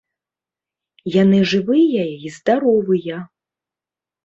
[1.17, 3.23] Яны жывыя і здаровыя.